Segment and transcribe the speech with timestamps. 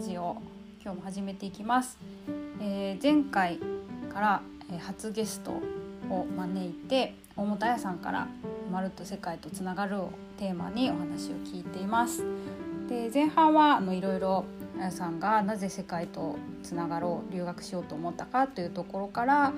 [0.00, 0.38] ジオ
[0.82, 1.98] 今日も始めていきます、
[2.58, 3.58] えー前回
[4.10, 4.42] から、
[4.72, 5.50] えー初ゲスト
[6.08, 8.26] を招いて大本彩さんから
[8.72, 12.24] 「まるっと世界とつながる」をテーマにお話を聞いています。
[12.88, 14.46] で前半はあのいろいろ
[14.78, 19.52] 彩さんがなぜ世界とつながろう留学しようと思ったかというところから、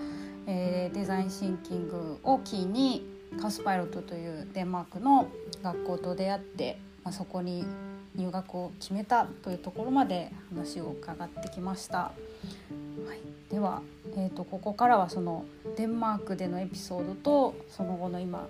[0.49, 3.07] えーデザインシンキングをキーに
[3.41, 5.29] カウスパイロットというデンマークの
[5.63, 7.65] 学校と出会って、まあ、そこに
[8.17, 11.99] 入学を決めたというところまで話を伺ってきました。
[11.99, 12.13] は
[13.15, 13.83] い、では、
[14.17, 15.45] えー、とここからはその
[15.77, 18.49] デンマークでのエピソードとその後の今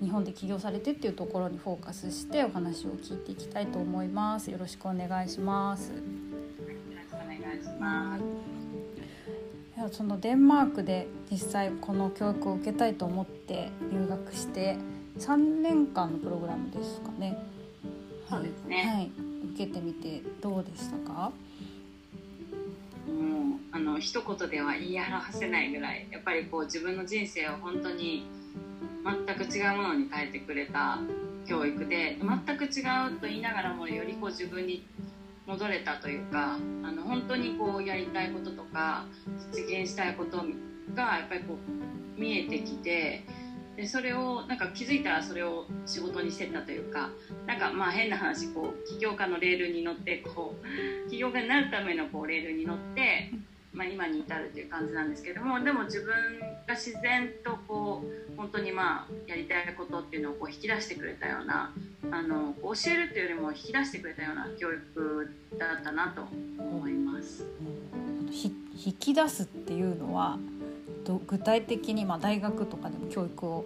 [0.00, 4.50] 日本で起業されてっていうところにフォーカスしてお話を聞いていきたいと思います。
[4.50, 5.90] よろしくお願いします。
[5.90, 5.94] よ
[6.94, 8.48] ろしくお願いします。
[9.92, 14.76] そのデンマークで実際この教育を受けたいと思って留学して
[15.18, 17.38] 3年間のプログラムですかね。
[18.28, 18.84] そうですね。
[18.84, 19.10] はい、
[19.54, 21.32] 受けてみてどうでしたか？
[23.06, 28.26] もうあの一言では言い表せないぐらいやっぱりこう自分の人生を本当に
[29.26, 30.98] 全く違うものに変えてくれた
[31.46, 32.82] 教育で全く違
[33.14, 34.84] うと言いながらもよりこう自分に
[35.46, 39.06] 戻れたというかあの本当にこうやりたいこととか
[39.52, 40.44] 実現したいこと
[40.94, 43.24] がやっぱりこう見えてきて
[43.78, 47.10] でそれをなんか気づいたらそれを仕事にしてたというか
[47.46, 50.56] なんかまあ変な話こう起業家のレールに乗ってこ
[51.06, 53.30] う起業家になるためのこうレールに乗って、
[53.72, 56.10] まあ、今に至るという感じなんですけどもでも自分
[56.66, 61.72] が自然とこう本当にまあやりたいことっていうのをこう引き出してくれたような
[62.10, 66.22] あの教えるっていうよりも引き出してくれたような教育だったなと
[66.58, 67.46] 思います。
[68.84, 70.36] 引き出すっていうのは
[71.08, 73.64] ど具体的にまあ大学とかでも教育を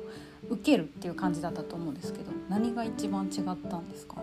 [0.49, 4.17] 受けるっていう感じだったと思うんですけど何が一番違ったんですか？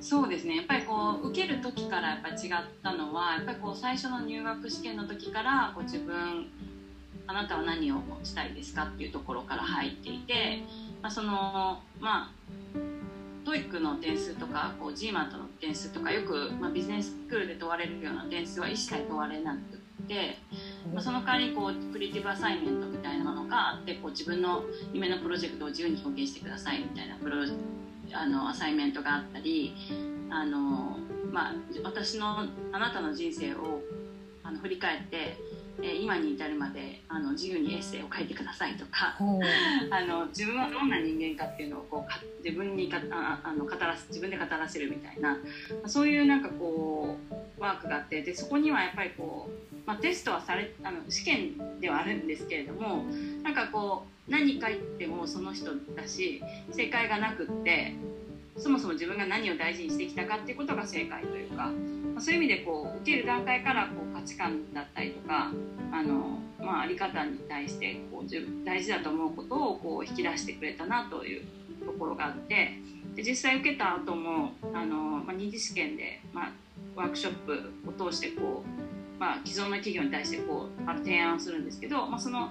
[0.00, 6.46] そうですねやっぱりこう受ける時からやっぱ違ったのはやっぱりこう最初の入学試験の時からこう自分
[7.26, 10.62] あなたは何をしたいですかっていうところから入っていて、
[11.02, 12.30] まあ、そのまあ
[13.44, 20.38] TOEIC の点数とかこう GMAT の点数とかよく、まあ、ビジネススクールで問われるような点数は一切問われなくて、
[20.92, 24.62] まあ、その代わりにこう creative assignment みたいなものがあってこう自分の
[24.92, 27.36] 夢のプロジェクトを自由に表現してくださいみたいなプロ
[28.12, 29.74] あの assignment があったり
[30.30, 30.98] あの、
[31.30, 32.40] まあ、私の
[32.72, 33.80] あなたの人生を
[34.42, 35.36] あの振り返って、
[35.82, 39.16] えー今に至るまであの自由にエッセイを書いてくださいとか。
[39.90, 45.38] あの自分はどんな人間かっていうのをこうか自分にかああの語らせ自分で語らせるみたいな
[45.86, 47.16] そういうなんかこ
[47.58, 53.02] うワークがあってでそこにはやっぱりこう、まあ、テストはされあの試験ではあるんですけれども
[53.42, 56.40] なんかこう何書いてもその人だし
[56.70, 57.96] 正解がなくって
[58.56, 61.72] そもそも自分が何を大事にしてきたかっていうことが正解というか、ま
[62.18, 65.50] あ、そういう意味でこう受ける段階からこう価値観だったりとか
[65.90, 71.44] あの、まあ、あり方に対してこう大事だと思うことをこう引き出してくれたなという
[71.84, 72.78] ところがあって
[73.16, 76.52] で実際受けた後もあの、まあ、二次試験で、まあ、
[76.94, 77.72] ワークショップ
[78.04, 78.89] を通してこう、
[79.20, 82.50] まあ、既存の企業に対してこうある提案をするんですけど、まあ、その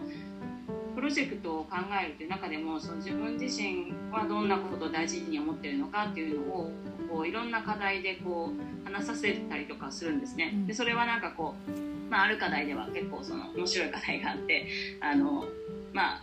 [0.94, 6.72] プロジェクトを考えるという中でもその自分自身はどんなことを大事に思っているのかっていうのを
[7.10, 10.54] こういろんな課題でこう話させたりとかするんですね。
[10.68, 14.68] でそれはなんかこう、まあ、ある課題では結構その面白い課題があって
[15.02, 15.46] あの、
[15.92, 16.22] まあ、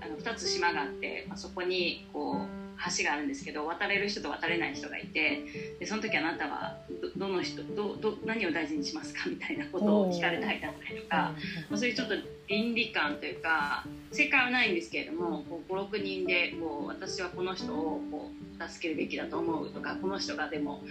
[0.00, 2.57] あの2つ島があって、まあ、そこにこう
[2.98, 5.42] 橋があるんですけど渡れる人と渡れない人がいて
[5.80, 6.76] でその時あなたは
[7.16, 11.34] どどの人どど何を大事にしますかみたいなことを聞かれたりだったりとか。
[11.68, 12.14] まあ、そういうちょっと
[12.48, 20.82] 倫理観というか正解はないんですけれども56人でこう私はこの人をこう助けるべきだと思うとかこの人がでも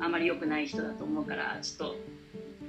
[0.00, 1.96] あまり良くない人だと思うからちょっと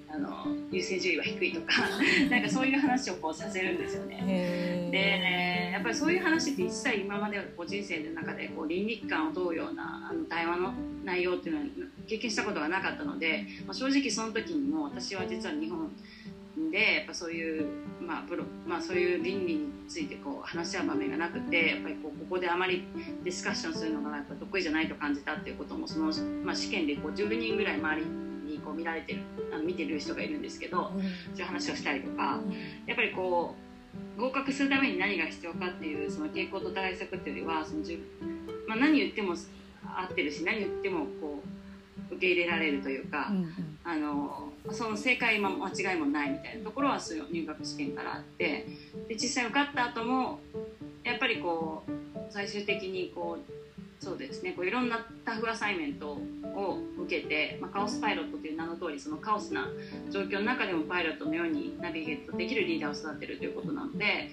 [0.09, 1.73] あの優先順位は低いとか
[2.31, 4.89] なんかそういう話をこうさせるんですよね。
[4.91, 10.73] で、ね、やっぱりそういう話って一切今までこう人生の中でこう倫理観を問うようなあの対話の
[11.03, 11.67] 内容っていうのは
[12.07, 15.91] 経験したことがなかったので、まあ、正直その時にも私は実は日本
[16.71, 17.67] でやっぱそういう、
[18.01, 22.83] まあプロまあ、そういう倫理についてこう話し合う場面がなくてやっぱりこうここであまり
[23.23, 26.11] ディスカッションするのがやっぱ得意じゃないと感じたっていうこともその、
[26.43, 28.26] まあ、試験でこう10人ぐらい周りに
[28.67, 29.21] こう見られてる
[29.53, 32.41] あの見てる人がいるんですけどそういう話をしたりとか
[32.85, 33.55] やっぱりこ
[34.17, 37.97] う合格するために何が必要かっていうその傾向と対策っていうよりはその自
[38.67, 39.33] まあ、何言っても
[39.81, 41.41] 合ってるし何言ってもこ
[42.11, 43.29] う受け入れられるというか。
[43.31, 48.67] うんうんあのその正解も間違いもないみたいなところはそういう入学試験からあって
[49.07, 50.41] で実際受かった後も
[51.05, 51.91] やっぱりこう
[52.29, 53.66] 最終的にこう
[53.99, 54.53] そうですね。
[54.53, 59.67] こういろんなタフアサイメントを受けて、まあ、カオスパイロットという名の通りそのカオスな
[60.11, 64.29] 状況の中でもパイロットのようにナビゲートできるリーダーを育てるということなので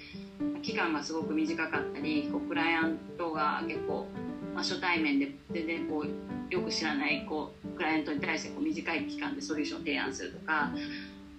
[0.63, 4.07] 期間がすごく短かったりこうクライアントが結構、
[4.55, 10.73] まあ、初対面で全然こうよく知らないこうクライアントに対してこう短い期間でソリューションを提案するとか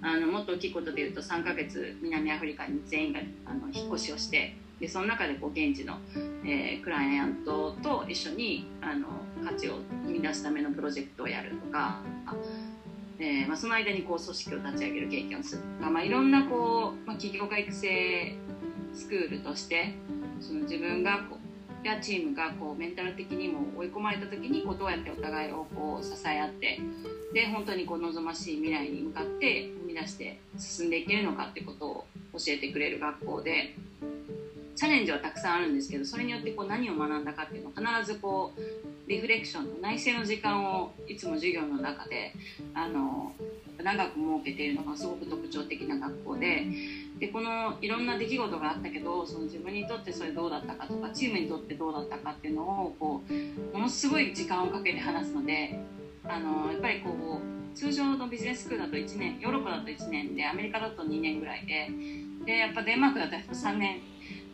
[0.01, 5.98] あのもっと大きいことで言うと3ヶ月南アフリカに全員があの引っ越しをしてでその中でこう現地の、
[6.45, 9.07] えー、クライアントと一緒にあの
[9.45, 9.75] 価値を
[10.06, 12.01] 生み出すためのプロジェクトをやるとか、
[13.19, 18.36] えーまあ、その間にこう組織を立ち上げる経験をするとか、まあ、いろんなこう、まあ、企業家育成
[18.94, 19.94] スクールとして
[20.42, 21.45] その自分がこう
[21.88, 26.80] やチームがこうメンタル的にも追い込まれた時にこうどうやってお互いをこう支え合って
[27.33, 33.75] で本当にこう望ましい未来に向かって生み出して進んでいけるのかってことを教えてくれる学校で
[34.75, 42.33] チャレンジはたくさんあるんですけどそれによってこう何を学んだかっていうのを必ずこうリフレクション内省の時間をいつも授業の中で
[42.74, 43.33] あの
[43.81, 46.66] 長く設けているのがすごく特徴的な学校で
[47.19, 55.80] でこのいろんな出来事があったけどその自分にとってそれどうだったかとかチームにとってどうだったかっていうのをこうものすごい時間をかけて話すので
[56.27, 61.89] あのやっぱりこう通常のビジネススクールだと1年ヨーロッパだと1年でアメリカだと2年ぐらいで
[62.45, 64.00] でやっぱデンマークだと3年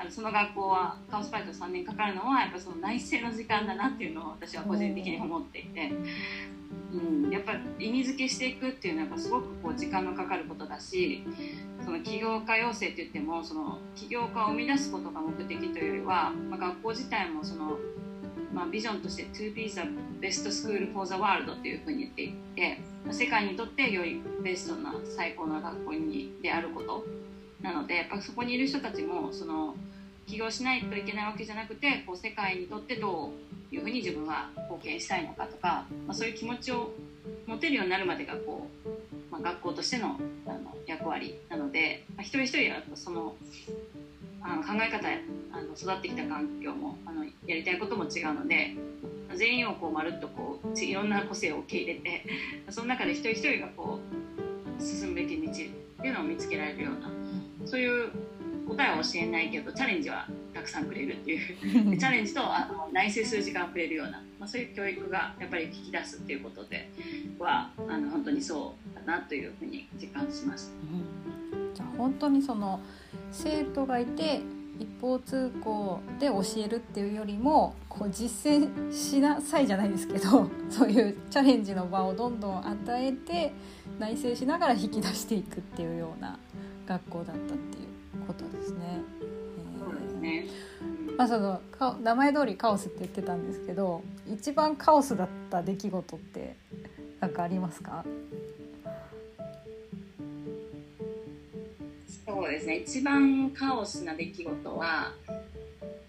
[0.01, 5.91] あのその学校はカオスパイト3年かかるのはやっぱその内政の時間だなっていうのを私は個人的に思っていて、
[6.91, 11.23] うん、やっぱり意味付けしていくっていうのはすごくこう時間のかかることだし
[11.85, 17.77] その起業家養成って言ってもその起業家を生み出すことが目的というよりは、まあ、学校自体もその
[18.53, 19.79] まあ、ビジョンとして To be the
[20.19, 27.05] best school for the world っていうふうに言っていて世界にとってよりベストな最高な学校にであること
[27.61, 29.75] なのでやっぱそこにいる人たちもその
[30.27, 33.31] 起業しないといけないわけじゃなくてこう世界にとってど
[33.71, 36.91] ういうふうに自分は貢献したいのかとか、まあ、そういう気持ちを
[37.47, 43.35] 持てるようになるまでがこう、まあ、学校としてのあの役割なので、まあ、一人一人はその
[44.41, 45.07] あの考え方
[45.53, 48.75] あの育ってきた環境もあのやりたいことも違うので
[49.35, 52.25] 全員をこうまるっとこういろんな個性を受け入れて
[52.69, 53.99] その中で一人一人がこ
[54.79, 57.09] う進むべき道っていうのを見つけられるような
[57.65, 58.11] そういう
[58.75, 61.97] 答えは教えないけどチャレンジはたくさんくれるっていう。
[61.97, 66.89] チャレンジとあの内省する時間をくれるような、まあ、そういう教育がやっぱり引き出すっていうことで
[67.39, 70.73] はあの本当にそうだなというふうに実感します。
[71.53, 72.79] うん、じゃあ本当にその
[73.31, 74.41] 生徒がいて
[74.79, 83.53] 一方通行で教えるっていうよりもこう実践しなさいじゃないですけど そういうチャレンジの場をどんどん与えて
[83.99, 86.39] 内省しながら引き出していくっていうような
[86.87, 87.90] 学校だったっていう。
[88.33, 89.01] ことですね。
[89.79, 90.45] そうですね。
[91.17, 91.61] まあ、その
[92.01, 94.01] 名前通りカオスって言ってたんですけど
[94.31, 96.55] 一番カオスだった出来事って
[97.19, 98.05] 何かありますか？
[102.25, 102.77] そうですね。
[102.77, 105.11] 一番カオスな出来事は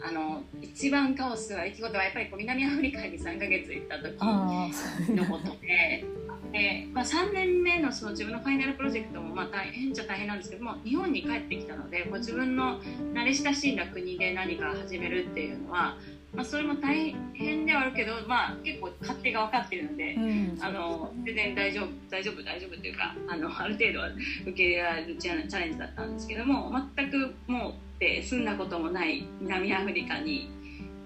[0.01, 6.05] あの一番カオスな出来事はやっぱりこう南アフリカに3か月行った時のことで
[6.53, 12.81] で、まあ、3年目のその自分のファイナルプロジェクトもまあ大変っちゃ大変なんですけども日本に帰ってきたのでこう自分の
[13.15, 15.97] 慣れ親しんだ国で何か始めるっていうのは
[16.35, 24.09] まあ、それも大変ではあるけど、まあ、結構勝手が分かっているので、うん、あの全然大丈夫大丈夫大丈夫というかあのある程度は
[24.43, 30.49] 受け入れられるチャレンジだったんですけども全くもうで住んだこともない南アフリカに、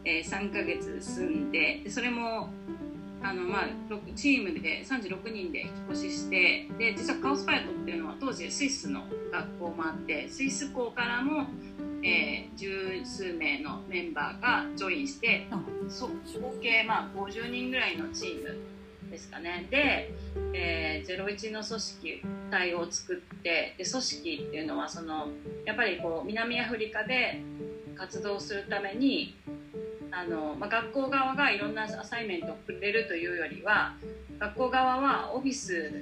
[0.04, 2.48] えー、3ヶ月住んででそれも
[3.30, 3.66] あの、まあ、
[4.14, 11.46] チームで36人で引っ越ししてで実はカオスパイロットっていうのは当時スイスの学校もあってスイス校からも
[12.02, 15.48] えー、十数名のメンバーがジョインして
[15.88, 18.56] そ合計まあ50人ぐらいのチーム
[19.10, 19.66] ですかね。
[19.70, 20.14] で、
[20.52, 25.28] えー、01の組織体を作ってで組織っていうのはその
[25.64, 27.42] やっぱりこう南アフリカで
[27.96, 29.34] 活動するために
[30.16, 33.94] あの、まあ、学校側がいろんなアサイメントをくれるというよりは
[34.38, 35.92] 学校側はオフィス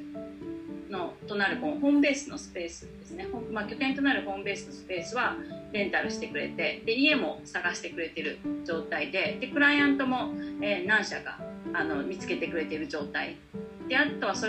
[0.88, 5.36] のとなるホームベースのスペースですね、まあ、拠点となるホームベースのスペースは
[5.72, 11.40] レンタルしてくれてで家も探してくれてる状態ででクライアントも、えー、何社か
[11.72, 13.36] あの見つけてくれてる状態。
[13.88, 14.46] であとはそ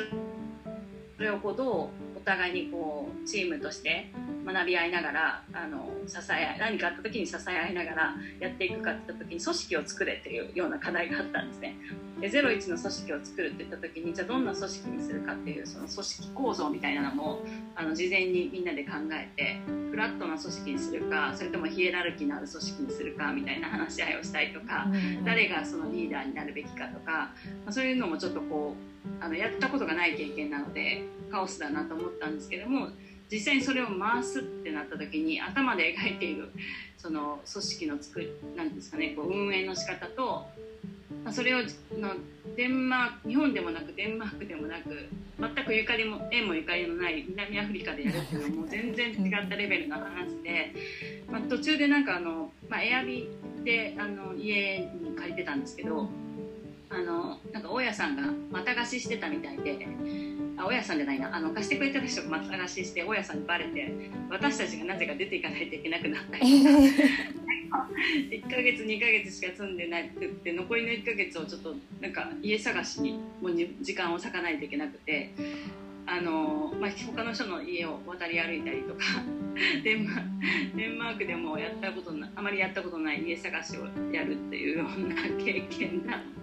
[1.18, 4.12] れをこうどう互いにこうチームとして
[4.46, 11.76] 学び合いながらあの支え何かあった時に支え合いながらやっていくかって言った時に組織を作れっていうような課題があったんですね。
[12.20, 17.40] で01の組織を作るって言った時にじゃあどんな組織にするかっていうその組織構造みたいなのも
[17.76, 19.60] あの事前にみんなで考えて
[19.92, 24.88] フラットな組織にするかそれともヒエラルキーのある組織にするかみたいな話し合いをしたりとか、
[25.24, 27.32] 誰がそのリーダーになるべきかとか、ま
[27.68, 32.90] あ、そういうのもちょっとこうあのやったことがない経験なのでカオスだなと思ったんですけども
[33.32, 36.50] 実際にそれを回すってなった時に頭で描いている
[36.98, 40.46] その組織の作りなんですかねこう運営の仕方と
[41.26, 42.14] まあ、それをの
[42.56, 45.10] デンマーク日本でもなくデンマークでもなく
[45.40, 50.74] 全くゆかりも縁もゆかりのない南アフリカでやるっていうのはもう全然違ったレベルの話で、
[51.28, 53.28] まあ、途中でなんかあの、まあ、エアビ
[53.64, 56.08] であの家に借りてたんですけど
[56.90, 59.88] あのなんか大家さんがまた貸ししてたみたいで。
[60.58, 63.92] あ大家さんじゃないなあの貸してくれた人がまた貸しして大家さんにバレて
[64.30, 75.32] 私たちがなぜか出ていかないといけなくなったり1 ヶ月2ヶ月しか住んでなくって残りの1ヶ月をちょっとなんか家探しにもう時間を割かないといけなくて
[76.06, 79.02] あの、まあ、他の人の家を渡り歩いたりとか
[79.84, 80.22] デンマ
[80.76, 86.35] デンマークでもやったことなあまりやったことない家探しをやるっていうような経験だったり。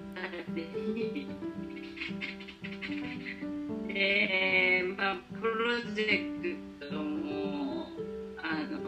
[3.87, 7.89] で、 まあ、プロジェクトも
[8.39, 8.81] あの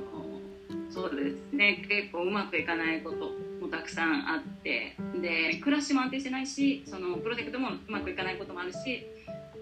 [0.90, 1.84] そうですね。
[1.88, 4.96] 結構うまくいかないこともたくさんあって。
[5.20, 9.06] で暮らしも安定してないしそのプロジェクトもうまくいかないこともあるし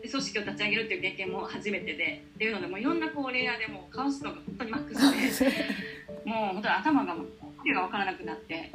[0.03, 5.51] で組織を立ち上げるっていう経験も初めてでっていうのでもういろんなこうレイヤーでもカオスのが本当にマックスで
[6.27, 7.29] もう本当に頭がもう
[7.59, 8.71] 訳が分からなくなって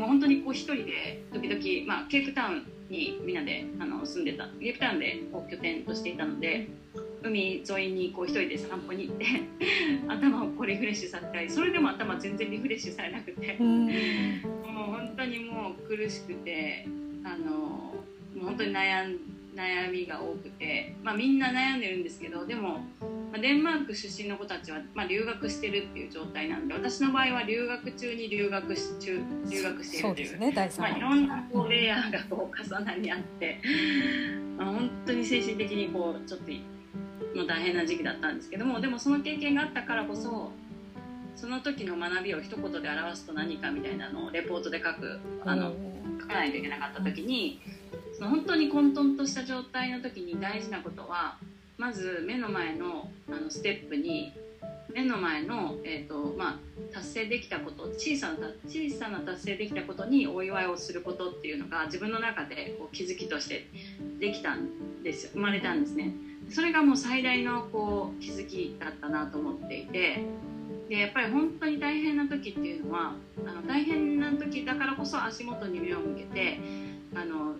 [0.00, 4.48] でも本当にこう一人で時々、まあ、ケープタウンにみんなであの住んでた。
[4.58, 6.70] ケープタウンでこう拠点としていたので
[7.22, 9.26] 海沿いにこう一人で散歩に行って
[10.08, 13.70] 頭をこうリフレッシュさせたりそれでも頭全然リフレッシュされなくてもう
[14.70, 16.86] 本当にもう苦しくて
[17.22, 17.94] あのも
[18.36, 19.18] う本当に悩ん
[19.54, 22.80] 悩みが多くて、まあ、みんな悩んでるんですけどでも、
[23.32, 33.60] まあ、デンマーク出身の子たちは、まあ、留学してるっていう状態なんで私の場合は留学中に留学し中留学しているというね、まあ、いろんなこうレイヤーがこう重なり合って、
[34.56, 36.52] まあ、本当に精神的にこうちょっと
[37.34, 40.50] の大変な時期だったんですけどもでもその経験があったからこそ
[41.36, 45.72] その時の学びを一言で表すと何かみたいなのをレポートで書くあの
[46.20, 47.60] 書かないといけなかった時に
[48.20, 51.38] その本当に混沌とした状態の時に大事なことは
[51.78, 54.34] まず目の前のあのステップに
[54.92, 56.58] 目の前の、えーとまあ、
[56.92, 63.66] 達成できたこと小さな小さな達成できたことにお祝いをすることっていうのが自分の中でこう気づきとして
[64.18, 66.12] できたんです生まれたんですね。
[66.50, 70.26] それがもう最大のこう気づきだったなと思っていて
[70.90, 73.14] でやっぱり本当に大変な時っていうのは
[73.46, 76.60] あの大変な時だからこそ足元に目を向けて
[77.14, 77.56] あの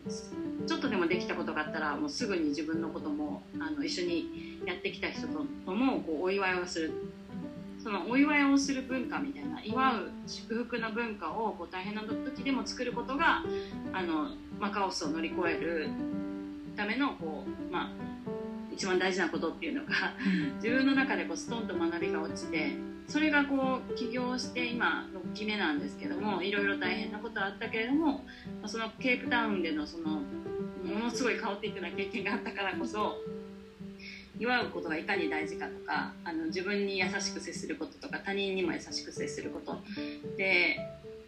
[0.66, 6.92] ちょっとでもできたことがあったらもうすぐに自分のこともあの一緒にやってきた人ともこうお祝いをする。
[7.82, 13.42] そのお祝いをする文化みたいな祝う祝福の文化をこう大変な時でも作ることが
[13.94, 14.28] あの、
[14.58, 15.88] まあ、カオスを乗り越える
[16.76, 17.90] ためのこう、まあ、
[18.70, 20.14] 一番大事なことっていうのが
[20.56, 22.72] 自分の中でこうストンと学びが落ちて
[23.10, 28.24] それがこう起業して今6期目なんですけどもいろいろ大変なことはあったけれども
[28.66, 30.20] そのケープタウンでのその
[30.84, 33.16] ものすごいカオティックな経験があったからこそ
[34.38, 39.78] 祝うことがいかに大事かとかあの自分に優しく接することとか他人にも優しく接すること。
[40.36, 40.78] で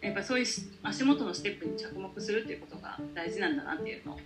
[0.01, 0.45] やっぱそういう
[0.83, 4.17] 足元のステップに着目するっていうことが大事なんだなっていうのを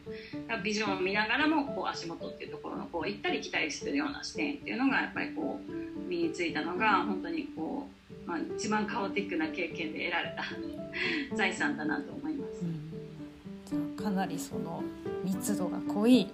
[0.64, 7.88] ビジョンを見ながらもこう足元っていうところのこう行ったり来たりするような視点っていうのがやっぱりこう身についたのが本当にこ
[8.26, 10.44] う、まあ、一番カオティックな経験で得られた
[11.36, 13.76] 財産だなと思います。
[13.76, 14.84] うん、かなりその
[15.24, 16.28] 密度が濃い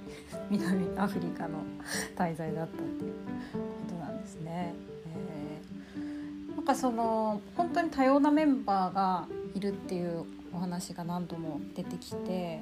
[0.50, 1.60] 南アフリカの
[2.16, 3.58] 滞在だったっていうこ
[3.90, 4.74] となんですね。
[6.56, 12.62] なんかその本当に多様なメンバーがいるっていうお話が何度も出てきて、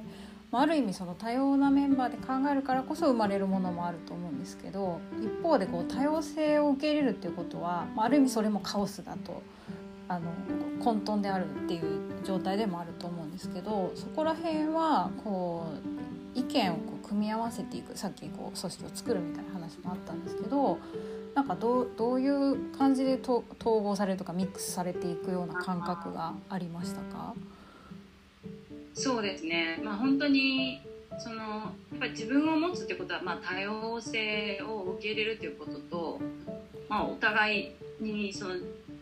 [0.52, 9.42] まあ、ある意味その多様なメンバーで考えるからこそ生まれるものもあると思うんですけど一方でこう多様性を受け入れるっていうことは、まあ、ある意味それもカオスだと
[10.08, 10.30] あの
[10.84, 15.64] 混沌であるっていう状態でもあると思うんですけどそこら辺はこ
[16.36, 20.78] う意見をこう組み合わせていくさっきこう組織を作るみたいな話もあったんですけど
[21.34, 27.34] なんかどういう感じで統合されるとかミックスされていくような感覚がありましたか？
[28.94, 30.80] そうですね、まあ、本当に
[31.18, 36.20] そのやっぱり自分を持つってことは、まあ、多様性を受け入れるということと、
[36.88, 38.54] まあ、お互いにその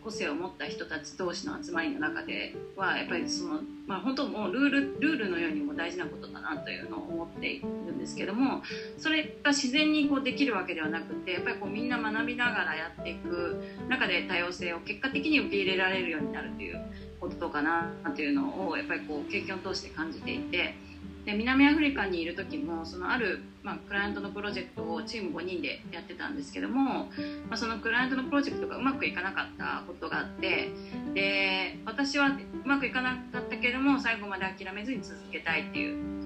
[0.02, 8.62] 個性を持った人たち同士の集まりの中ではやっぱりその、まあ、本当もうルールルールのようにも大事なことだなというのを思っているんですけども
[8.98, 16.80] それが自然にこうできるわけではなくてやっぱりこうみんな学びながらやっていく中で多様性を結果的に受け入れられるようになるという
[17.20, 20.74] ことかなというのをやっぱりこう経験を通して感じていて。
[21.24, 27.08] で南アフリカにいる時もそのある、まあ、クライアントのプロジェクトをチーム5人でやってたんですけども、ま
[27.52, 30.70] あ、そのクライアントのプロジェクトがうまくいかなかったことがあって
[31.14, 32.32] で私はう
[32.64, 36.20] まくいかなかったけれども最後まで諦めずに続けたいっていう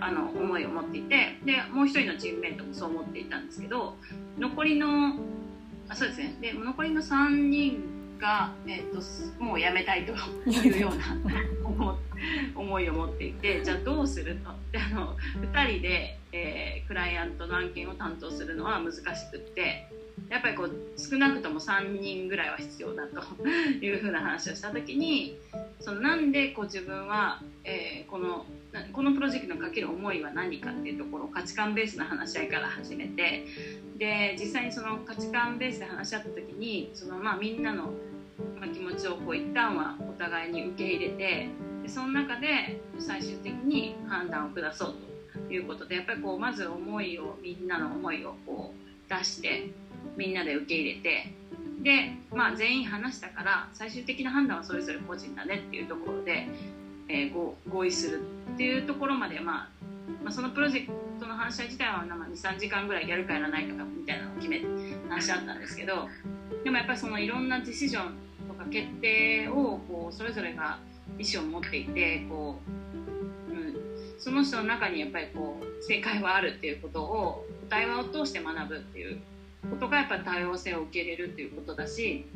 [0.00, 3.96] あの思いを持っていてでもう一人のチームメイトもそう思っていたんですけど
[4.38, 5.14] 残りの
[5.88, 6.36] あそうですね。
[6.40, 10.12] で残りの3人が、えーと、もうやめたいと
[10.50, 11.16] いうような
[11.64, 11.98] 思
[12.80, 19.88] いを持っていてじゃあどうするとであの2人で、えー、クライアントの案件を担当するのは難しくって
[20.28, 23.22] やっぱりこう少なくとも3人ぐらいは必要だと
[23.84, 25.36] いうふうな話をした時に
[25.80, 28.46] そのなんでこう自分は、えー、この
[28.92, 33.46] このプロジェクトにかける思いは何かっていうところを価値観ベースの話し合いから始めて
[33.96, 37.92] で実際にその価値観ベースで話し合った時にそのまあみんなの
[38.74, 41.48] 気持ちをこう一旦はお互いに受け入れて
[41.86, 44.94] でその中で最終的に判断を下そう
[45.46, 49.70] ということでやっぱりこうまず思いをみんなの思いをこう出して
[50.16, 51.32] みんなで受け入れて
[51.82, 56.48] で、まあ、全員話したから最終的な判断はそれぞれ個人だねっていうところで、
[57.08, 58.20] えー、合意する
[58.54, 59.68] っていうところまで、まあ、
[60.24, 64.66] まあ、そのプロジェクトの話し合い自体は23時間ぐらいやるかやらないかみたいなのを決めて
[65.08, 66.08] 話し合ったんですけど
[66.64, 68.14] でもやっぱりそのいろんなディシジョン
[68.48, 70.78] とか決定をこうそれぞれが
[71.18, 72.60] 意思を持っていてこ
[73.48, 73.74] う、うん、
[74.18, 79.20] その人の中にやっぱりこう正解はあるっていうことを対話を通して学ぶっていう
[79.70, 82.26] ことがやっぱり多様性を受け入れるっていうことだし、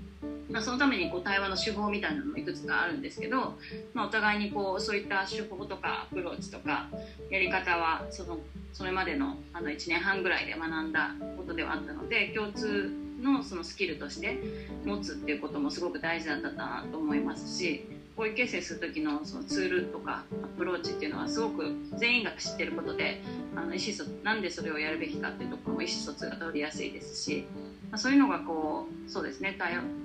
[0.51, 3.55] まあ、そのためにこう対話の手法みたいなのもいくつかあるんですけど、
[3.95, 6.89] まあ、お互いにこうそういった手法とかアプローチとか
[7.31, 8.39] やり方はその
[8.73, 14.39] それまでのあの1年半ぐらいで学んだことではあったので共通のそのスキルとして
[14.85, 17.87] 持つっていうこともすごく大事だったなと思いますし
[18.21, 23.23] 合意形成する時のそのツールとかアプローチっていうのはすごく全員が知ってることで
[23.57, 27.47] あの意思疎なんでそれをやるべきかっていうところも意思疎通が取りやすいですし、
[27.91, 29.57] まあ、そういうのがこうそうですね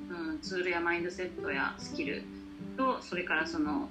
[0.09, 2.23] うん、ツールやマインドセットやスキル
[2.77, 3.89] とそれからその、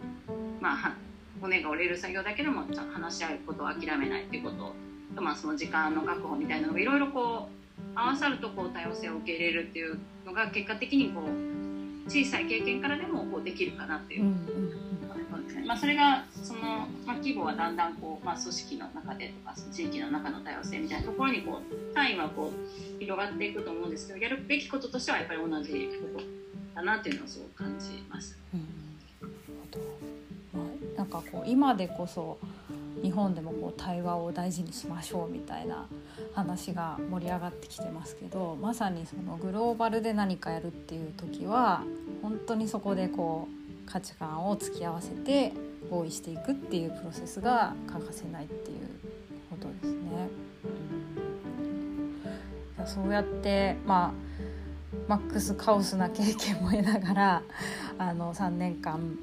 [0.58, 0.94] まあ、
[1.42, 4.72] 骨が折れる作業だけでも話し合うことを諦めないっていうこと
[5.16, 11.53] と、まあ、その時間の確保みたいなのがいろいろこう合わさるとこう多様性を受け入れるっていうのが結果的にこう
[12.08, 14.32] 小さい経験からでもこうできるかなっていう、うんう
[15.62, 16.60] ん、まあ、それがその、
[17.06, 26.24] まあ、規模はだんだんこう、まあ、組織の中でとか地域の中の多様性みたいなところにこう単位はこう広がっていくと思うんですけどやるべきこととしてはやっぱり同じこと
[26.74, 28.36] だなっていうのをすごく感じます。
[28.52, 28.60] うん。
[30.52, 30.60] ま
[30.94, 32.38] あ、なんかこう今でこそ
[33.04, 35.86] 日本でもこう対話を大事にしましょうみたいな
[36.32, 41.82] 話が盛り上がってきてますけどまさにそのグローバルで何かやるっていう時は
[42.22, 43.46] 本当にそこでこ
[43.86, 45.52] う価値観を突き合わせて
[45.90, 48.88] 合意していくっていうプロセスが欠かせないっていう
[49.50, 50.28] ことですね。
[52.86, 54.12] そうやってまあ
[55.08, 57.42] マックスカオスな経験も得ながら
[57.98, 59.18] あの3年間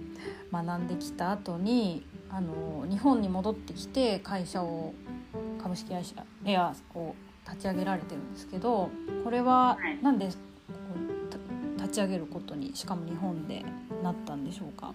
[0.51, 4.93] 学んできた後にあの日本に戻ってきて会社を
[5.61, 6.15] 株式会社
[6.45, 7.13] エアを
[7.45, 8.89] 立ち上げられてるんですけど
[9.23, 10.29] これは何で
[11.77, 13.65] 立ち上げることにしかも日本で
[14.01, 14.93] なったんでしょうか？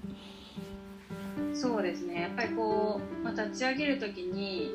[1.52, 2.22] そうですね。
[2.22, 4.74] やっぱりこう、まあ、立ち上げる時に、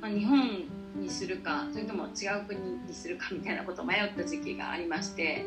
[0.00, 0.64] まあ、日本
[0.96, 5.44] にするかそれとも違う国にするかみたいなことを迷った時期がありまして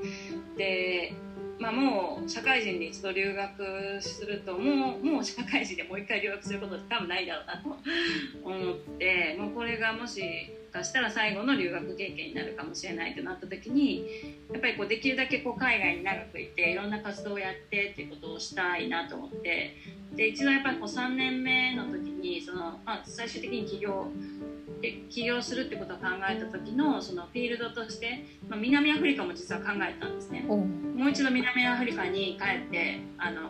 [0.58, 1.14] で
[1.62, 7.70] まあ、もう社会人で一度留学するともうもう社会人でもう一回留学することって多分ないだろうなと
[8.44, 10.24] 思ってもうこれがもし
[10.74, 14.08] かしたら最後の留学経験になるかもしれないとなった時に
[14.52, 19.76] やっぱりこうできるだけこう海外に長くいていろんな活動をやってっていうことをしたいなと思って
[20.16, 24.08] で一度やっぱりこう3年目の時にその、まあ、最終的に起業
[24.82, 30.42] で起業するってことを考えた時のそのフィールドとして、まあ、南アフリカも実は考えたんですね。
[30.42, 33.42] もう一度南アフリカに帰ってあの、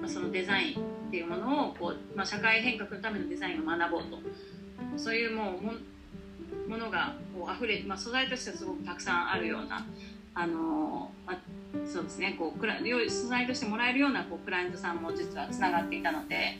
[0.00, 4.18] まあ、そのデザインっていうものをこう、まあ、社会変革のためのデザインを学ぼうと
[4.96, 9.84] そういうもうものがこう溢れ、まあ、素材としてはすごくたくさんあるような
[10.34, 11.38] あの、まあ、
[11.86, 16.58] そうですねこうクラ素材としてもらえるようなこうクライアントさんも実はつながっていたので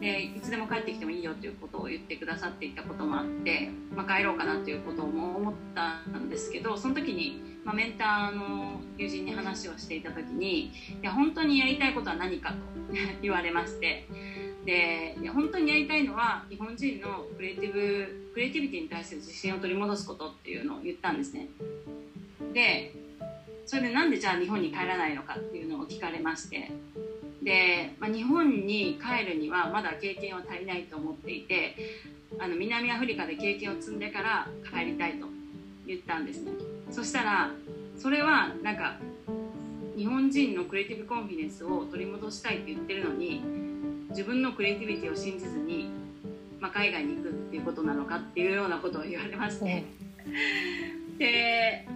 [0.00, 10.72] でいつでも帰ってきてもいいよということを言ってくださっていたこともあって、まあ、帰ろうかなということも思ったんですけどその時に、まあ、メンターの友人に話をしていた時にい
[11.02, 12.56] や本当にやりたいことは何かと
[13.20, 14.06] 言われまして
[14.64, 21.48] でいや本当にやりたいのは日本人のクリエイティブクリエイティビティに対する自信を取り戻すことっていうのを言ったんですね。
[22.52, 22.94] で
[23.72, 26.70] それでなんでじゃあ日本に帰らないのかっていうのを聞かれまして。
[27.42, 31.74] で、まあ、日本に帰るにはまだ経験は足りないと思っていて
[32.38, 35.26] あの南アフリカで経験を積んでから帰りたいと
[35.86, 36.52] 言ったんですね。
[36.90, 37.50] そしたら
[37.96, 38.98] それはなんか
[39.96, 43.42] 日本人のクリエイティブコンフィデンスを取り戻したいって言ってるのに
[44.10, 45.88] 自分のクリエイティビティを信じずに、
[46.60, 49.84] まあ、海外に行くっていうことなのかっていうようなことを言われまして、
[51.16, 51.88] で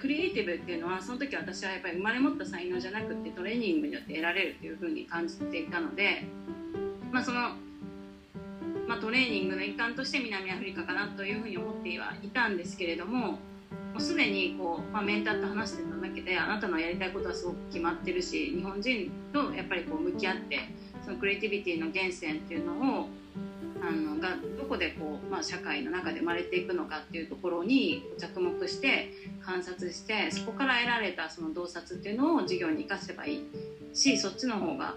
[0.00, 6.24] クリエイティブっていうのはその時私はやっぱり生まれ持った才能じゃなくてトレーニングによって得られるっていうふうに感じていたので、
[7.12, 7.50] まあ、その、
[8.88, 13.38] まあ、トレーニングの一環として南アフリカかなというふうに思ってはいたんですけれどもも
[13.98, 20.58] うすでにこう、まあ、メンターと話してただけであなたのやりたいことはすごく決まってるし日本人とやっぱりこう向き合って
[21.04, 23.08] そのクリエイティビティの源泉っていうのを
[23.82, 29.10] あのがどこでこう、まあ、社会の中で生まれていくのかっていうところに着目して
[29.42, 33.44] 観察してそこから得られたその洞察っていうのを授業に生かせばいい
[33.94, 34.94] しそっちの方が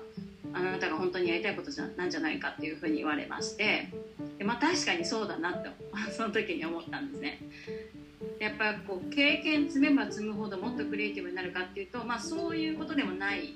[0.53, 3.89] あなたが本当にやりたいことじゃなんじゃないかっていうふうに言われまして
[4.37, 5.69] で、まあ、確かにそうだなって
[6.11, 7.39] その時に思ったんですね。
[8.39, 13.53] やっぱこう経験積めば積むほどもっとクリエイティブになるかっていうと、まあ、そういうことでもないっ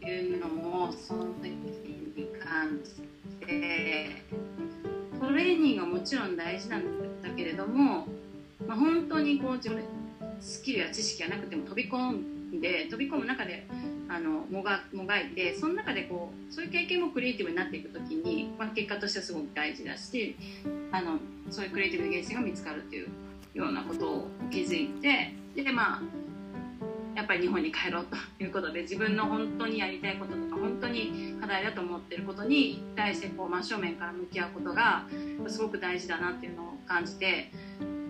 [0.00, 3.15] ていうのもその時に感じて
[6.06, 6.82] ちろん大事なん
[7.20, 8.06] だけれども、
[8.66, 9.84] まあ、本当にこう自分の
[10.40, 13.66] スキルや知識がなくても飛び込んで飛び込む中で
[14.08, 20.36] あのもがもがいてその中でこうそういう経験もクリエイティブになっていく時に、まあ、結果としてはすごく大事だし
[20.92, 21.18] あの
[21.50, 23.08] そういうクリエイティブな源泉が見つかるっていう
[23.54, 26.02] ようなことを気づいてでまあ
[27.16, 35.04] やっぱり日本に帰ろうということで自分の本当にやりたいこととか本当に課題だと思ってることに対してこう真正面から向き合うことが
[35.48, 37.50] すごく大事だなっていうのを感じて、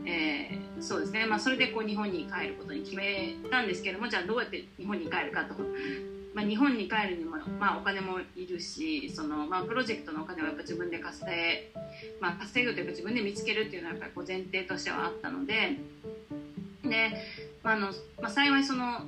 [0.06, 5.54] えー、そうですね、まあ、それでこう日本に帰ることに決めたんですけどもじゃあどうやって日本に帰るかと。
[6.34, 11.72] まあ、日本に帰るにも、まあ、お金もいるしその、まあ、プロジェクトのお金はやっぱ自分で稼,、
[12.20, 15.78] まあ、稼ぐというか自分で見つけるっていうのはやっぱりこう前提としてはあったので
[16.88, 17.12] で、
[17.66, 17.88] まああの
[18.22, 19.00] まあ、幸いその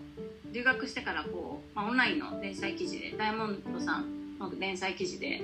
[0.51, 5.41] 留学してからこう、まあ、オンラインの連載記事でダイヤモンドさんの連載記事で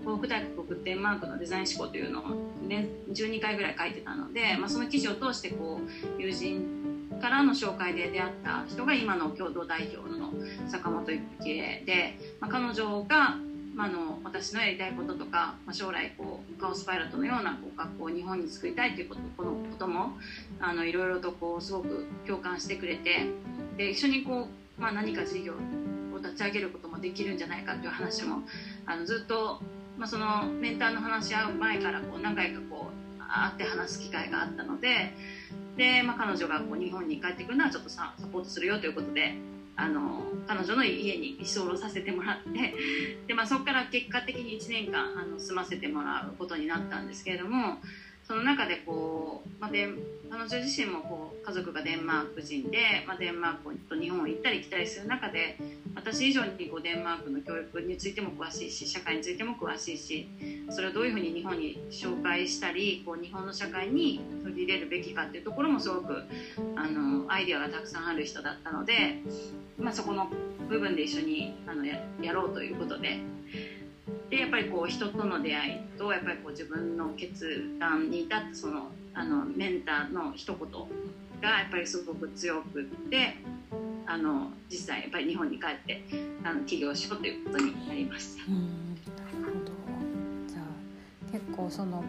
[0.00, 2.24] 東北大学デンマークのデザイン思考というのを、
[2.66, 10.32] ね、12回ぐらい書いてたので、まあ、その記事を通してこう友人からの紹介で出会った人が今の共同代表の
[10.68, 13.36] 坂本幸恵で、まあ、彼女が、
[13.76, 20.18] まあの、私のやりたいこととか、まあ、将来こうカオスパイロットのようなこう学校を日本に作りたいということこのことも
[20.60, 23.26] あのいろいろとこうすごく共感してくれて
[23.76, 25.54] で一緒にこう、まあ、何か事業
[26.14, 28.40] を立ち上げることもできるんじゃないかという話も
[28.86, 29.60] あのずっと、
[29.98, 35.12] まあ、そのメンターの話し合う前からこう何回かこう会って話す機会があったので
[35.76, 39.34] で、まあ、彼女がこう日本に帰ってくるのはちょっとサポートするよということで
[39.76, 42.74] あの彼女の家に居候させてもらって
[43.26, 47.76] で、まあ、そこから結果的に1年間あの住ませてもらうことになったんですけれども
[48.26, 49.88] その中でこう、まあ、で
[50.28, 55.56] 彼女自身もこう家族がデンマーク人で、まあ、デンマークと日本を行ったり来たりする中で
[55.94, 60.28] 私以上にこうデンマークの教育についても詳しいし社会についても詳しいし
[60.70, 66.24] それをどういうふうに日本に紹介したりこう日本の社会に取り入れるべきかっていうところもすごく
[66.74, 69.22] あのアイデアがたくさんある人だったので、
[69.78, 70.28] まあ、そこの
[70.68, 73.20] 部分で一緒にあのややろうということで。
[74.30, 80.58] でやっぱりこう人との出会いとやっぱりこう自分の決断に至ったそのあのメンターの一言
[81.40, 83.36] がやっぱりすごく強くって
[84.06, 86.04] あの実際やっぱり日本に帰って
[86.44, 88.50] あの起業しようということになりました。
[88.50, 89.72] なるほど
[90.48, 92.04] じゃあ結構その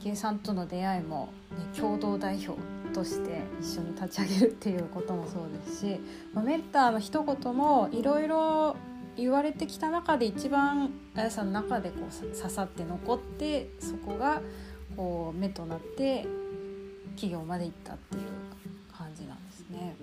[0.00, 2.60] 池江さんとの出会いも、ね、共同代表
[2.92, 6.00] として一緒に立ち上げるっていうこともそうですし、
[6.32, 8.76] まあ、メンターの一言もいろいろ
[9.16, 14.42] 言われてきた中で一番あやさんの中でこう刺さって残ってそこが
[14.96, 16.26] こう目となって
[17.14, 18.22] 企業まで行ったっていう
[18.92, 19.96] 感じなんですね。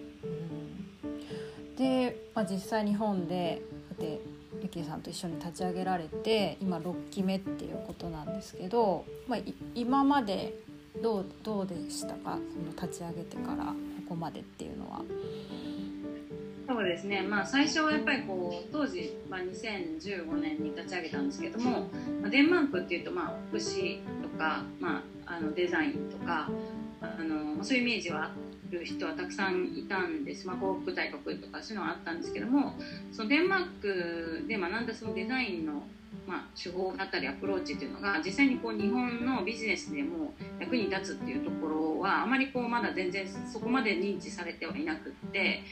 [1.77, 3.61] で、まあ、実際日本で
[3.99, 4.19] で
[4.61, 9.39] ゆきさんと一緒に立ち上げられて今6期目っていうことなんですけど、まあ、
[9.75, 10.53] 今まで
[11.01, 12.37] どうどうでしたか？
[12.53, 13.73] その立ち上げてからこ
[14.09, 15.01] こまでっていうのは。
[16.71, 21.89] そうですね、まあ、最初はやっぱりこう当時、まあ、2015年に立ち上げたんですけども、
[22.21, 26.49] まあ、デンマークっていうと、まあ、福祉とか、まあ、あのデザインとか
[27.01, 28.31] あのそういうイメージはあ
[28.69, 32.75] る人はたくさんいたんです、まあ、幸福大国とかそういうのはあったんですけども
[33.11, 35.83] そのデンマークで学んだそのデザインの
[36.27, 45.63] まあ、手法だったりアプローチっていうのが実際にこう日本のビジネスでも役に立つっていうところはあまりこうまだ全然そこまで認知されてはいなくって、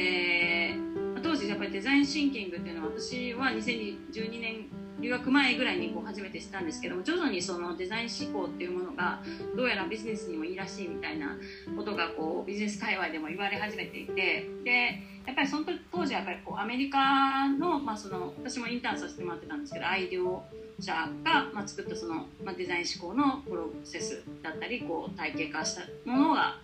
[0.00, 9.20] えー、当時やっぱりデザインシンキングっていうのは私は2012年留学前ぐらいにこう初めて知ったんですけども徐々にそのデザイン思考っていうものが
[9.56, 11.36] どうやらビジネスにもいいらしいみたいな
[11.76, 20.42] ことがこうビジネス界隈でも言われ始めていてでやっぱりその当時はやっぱりこうアメリカの,、まあその私もインターンさせてもらってたんですけどアイディオ
[20.80, 20.92] 者
[21.24, 26.58] が、まあ、作ったその、まあ、デザイン思考のプロセスだったりこう体系化したものが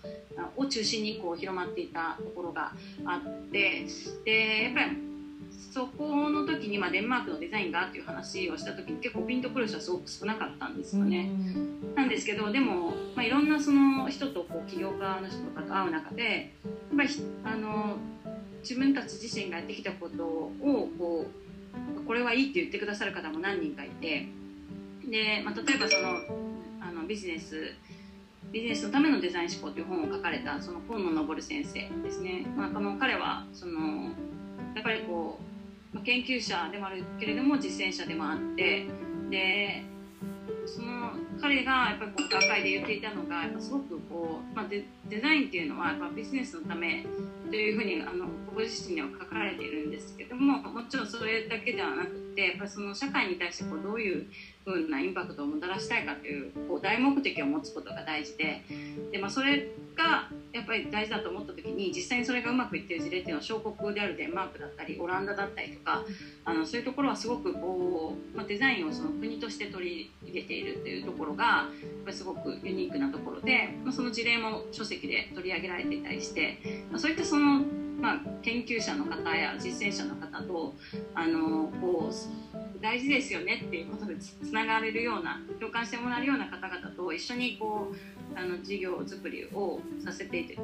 [0.57, 2.73] を中心にこう広まっていたところが
[3.05, 3.87] あって
[4.25, 5.06] でやっぱり
[5.73, 11.31] そこの時に、まあ、デンマークのデザインがっていう話をした時に結構ピンとくる人はすごく少なかったんですよね。
[11.95, 17.09] なんですけどでも、まあ、いろんなその人とこう起業家の人とかと会う中でやっぱり
[17.45, 17.97] あの
[18.63, 20.53] 自分たち自身がやってきたことを
[20.99, 21.27] こ
[22.01, 24.27] うこれはいいって言ってくださる方も何人かいて
[25.09, 26.09] で、まあ、例えばその
[26.81, 27.73] あのビジネス
[28.53, 34.11] ビジネスのためのデザイン思考という本を書かれたその河野昇先生ですね、まあ、この彼はその
[34.77, 35.41] やっぱりこ
[35.95, 38.87] う研究者でもあるけれども実践者でもあって
[39.31, 39.83] で
[40.67, 44.85] その彼がやっぱりこう学会で言っていたのがやっぱすごくこう、まあ、デ
[45.21, 47.07] ザインっていうのはやっぱビジネスのため
[47.51, 54.27] というふうにあのご自身には書かれているんですけどももちろんそれだけではなくてやっぱその社会に対してこうどういう
[54.67, 58.65] ふうなインパクトをもたらしたいかというこう大目的を持つことが大事で
[59.13, 66.03] で、まあ、それがやっぱり大事だと思った時に実際にそれがうまくいってる事例っていうのは小国であるデンマークだったりオランダだったりとか
[66.45, 71.69] あのそういうところはすごくこう、まあ、デザインをその国として取り入れているっていうところがや
[72.03, 76.59] っぱりすごくユニークなところで、まあ、その事例も書籍で取り上げられていたりして、
[76.91, 77.61] まあ、そういったその、
[78.01, 80.75] まあ、研究者の方や実践者の方と
[81.15, 82.15] あのこう
[82.87, 90.57] 大事ですよねっていうことでつながれるような共感してもらえるような方々と一緒にこうあの事業作りをさせていて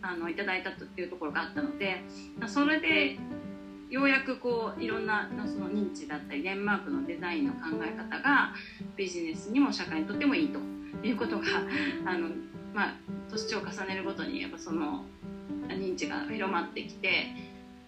[0.00, 2.02] あのいただいたというところがあったので
[2.46, 3.18] それで
[3.90, 8.54] ようやくこういろんなその認知だったりデンマークのデザインの考え方が
[8.96, 10.58] ビジネスにも社会にとってもいいと
[11.06, 11.44] いうことが
[12.06, 12.28] あの、
[12.72, 12.94] まあ、
[13.30, 15.04] 年を重ねるごとにやっぱその
[15.68, 17.26] 認知が広まってきて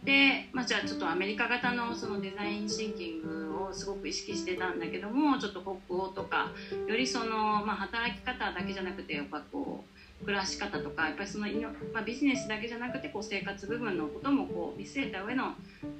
[0.07, 6.50] で、まあ、じゃあちょっとアメリカ型のそのデザインシンキングをすごく意識してたんだけどもちょっと北欧とか
[6.87, 9.85] よりその、まあ、働き方だけじゃなくてやっぱこ
[10.22, 11.46] う暮らし方とかやっぱりその、
[11.92, 15.55] まあ、ビジネスだけじゃなくてこう生活部分のこともこう見据えた上の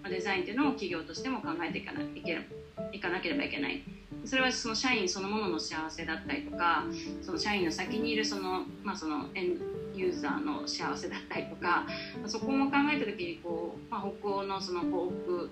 [0.09, 2.41] デザインっていうのを企業としても考えていかないけ
[2.93, 3.83] いかなければいけない。
[4.25, 6.85] それはその社員そのものの幸せだったりとか
[7.23, 9.27] その社員の先にいるその,、まあ、その
[9.95, 11.87] ユーザーの幸せだったりとか
[12.27, 15.51] そこも考えた時にこう、まあ、北欧のその幸福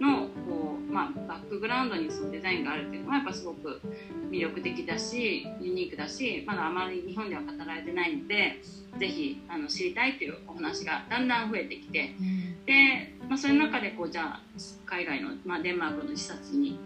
[0.00, 3.80] のこう、まあ、バックグラウンドにそのデザインがあるっていうのはやっぱすごく
[4.30, 8.60] 魅力的だしユニークだしまだあまり日本では語られてないので
[8.98, 12.10] ぜひあの知りたいというお話がだんだん増えてきて、
[12.66, 14.40] で、まあ、そういう中でこうじゃあ
[14.86, 16.78] 海外の、まあ、デンマークの視察に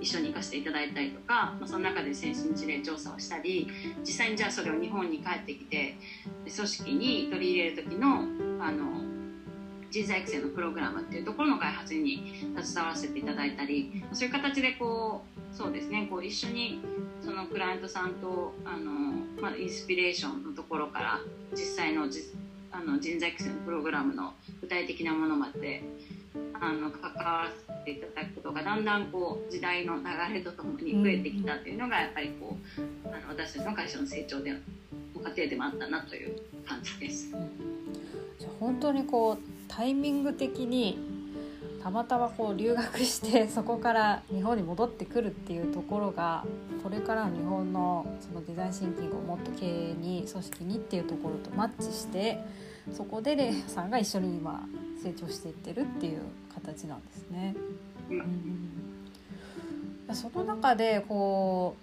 [0.00, 3.68] 一緒に行かせていただいたりとか、まあ、その中で先進事例調査をしたり
[4.00, 5.96] 実際にじゃあそれを日本に帰ってきて
[6.44, 8.24] 組織に取り入れる時の
[8.60, 9.08] あの
[9.90, 16.80] 人材育成のプログラムっていうところの開発に携わらせていただいたりそういう形でこうそうですねこう一緒に
[17.24, 18.90] そのクライアントさんとあの、
[19.40, 21.20] まあ、インスピレーションのところから
[21.52, 22.08] 実際の
[22.70, 25.82] あの人材育成のプログラムの具体的なものまで
[26.60, 34.52] あの関わらせていただくことがだんだんこう時代の流れとともに増えてきたというのがやっぱりこうあの私たちの会社の成長で
[35.14, 37.30] ご家庭でもあったなという感じです。
[38.38, 40.98] じゃ本当にこうタイミング的に
[41.88, 46.44] たまたまこう留学して そこから日本に戻ってくるっていうところが
[46.82, 52.44] これからの日本のそのデザインシンキングをもっと経営に組織にっていうところとマッチして
[52.92, 54.68] そこでレイさんが一緒に今
[55.02, 56.20] 成長していってるっていう
[56.54, 57.54] 形なんですね。
[58.10, 58.14] う
[60.12, 61.74] ん、その中でこ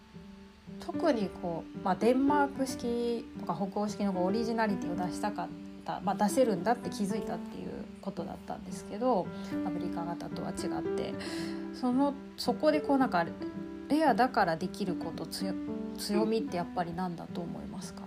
[0.80, 5.48] う特にこう、まあ、デンマーク式とか北欧式のオリジナリティを出したかっ
[5.84, 7.75] た、まあ、出せるんだって気づいたっていう
[8.06, 9.26] ことだったんですけど
[9.66, 11.14] アメリカ型とは違って
[11.74, 13.26] そのそこでこうなんか
[13.90, 18.04] レアだからできること強みってやっぱり何だと思いますか？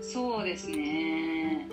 [0.00, 1.68] そうですね。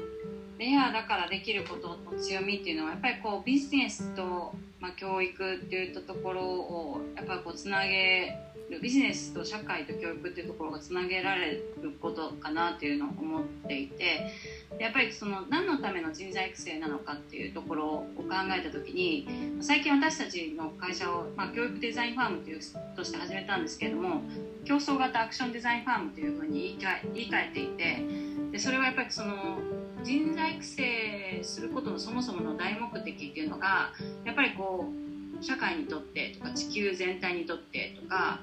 [0.59, 8.37] レアだからできることの強みっていうのはやっぱりこうビジネスと、まあ、教育っていったところをやっぱりこうつなげ
[8.69, 11.63] るビジネスと社会と教育っていうところがつなげられる
[12.01, 14.31] ことかなっていうのを思っていて
[14.79, 18.25] やっぱりその何のための人材育成なのかっていうところを考
[18.57, 19.27] えた時に
[19.61, 22.59] 最近私たちの会社を、まあ、教育デザインファームという
[22.95, 24.21] として始めたんですけれども
[24.63, 26.77] 競争型アクションデザインファームというふうに
[27.13, 28.03] 言い換えていて
[28.53, 29.59] でそれはやっぱりその
[30.03, 33.91] 人材育成することのそもそもの大目的っていうのが
[34.23, 34.85] やっぱりこ
[35.41, 38.39] う社会にとってとか地球全体にとってとか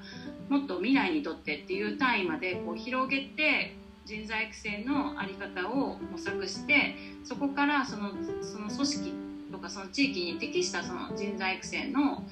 [0.49, 3.75] もっと未来にとってっていう単位までこう広げて
[4.07, 9.13] 人材育成の在り方を模索してそこからそのその組織
[9.51, 12.25] とかその地域に適したその人材育成の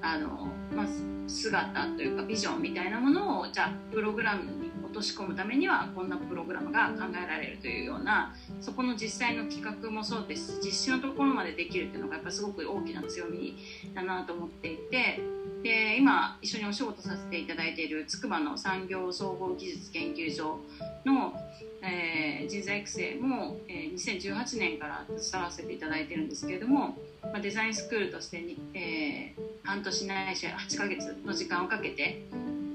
[0.00, 0.86] あの、まあ、
[1.26, 13.56] 姿というかビジョンみたいなものをじゃあプログラムに落とし込むためにはこんなプログラムが考えられるというようなそこの実際の企画もそうですし実施のところまでできるっていうのがやっぱすごく大きな強み
[13.94, 15.20] だなと思っていて
[15.66, 20.60] で今一緒にお仕事させていただいている筑波の産業総合技術研究所
[21.04, 21.34] の、
[21.82, 32.22] えー、人材育成も、えー、2018年から伝わらせていただいてるんですけれども、まあ、デザインスクールとしてに、えー、半年ないし8ヶ月の時間をかけて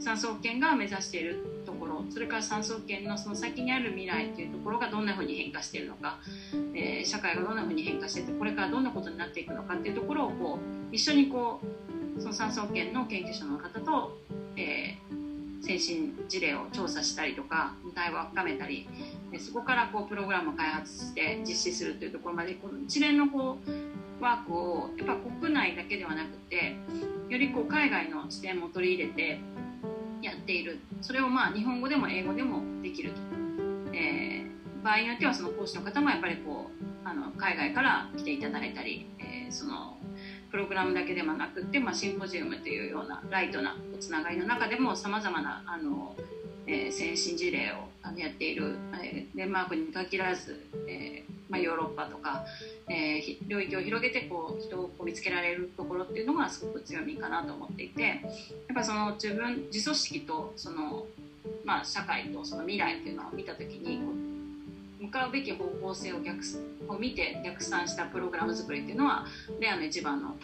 [0.02, 6.20] 産総研が目指しているところそれから産総研のその先にある未来っていうところがどんなふうに変化しているのか、
[6.76, 10.60] えー、社会がどんなふうに変化しててこれからどんなことになっていくのかっていうところをこ
[10.92, 11.91] う一緒にこう
[12.22, 14.18] その産総研の研究者の方と、
[14.56, 18.88] えー、先進事例を調査したりとか対話を深めたり
[19.40, 26.76] そこからこうプログラムを開発して実施するというところまでこの一連のこうワークをやっぱ国内だけではなくて
[27.30, 29.40] よりこう海外の視点も取り入れて
[30.22, 30.80] やっている。
[31.02, 33.18] それをまあ日本語でも英語でもできると、
[33.94, 39.98] えー、場合によってはその講師の方もやっぱりこうあの海外から来ていただいたり、えー、その
[40.52, 46.16] プログラムだけではなくて、まあ、シンポジウムというようなライトなつながりの中でもさまざまなあの、
[46.68, 52.46] えー、先進事例をあのやっている、えー、デンマークに限らず、えーまあ、ヨーロッパとか、
[52.90, 58.20] えー、領域を広げてこう人をこう見つけられるところっていうのがすごく強みかなと思っていてやっ
[58.74, 61.06] ぱその自分自組織とその、
[61.66, 64.00] まあ、社会とその未来っていうのを見た時に
[65.02, 66.40] 向かうべき方向性を逆
[66.88, 69.26] を見て逆算したプログラム作りっていうのは
[69.60, 70.36] レアの一番の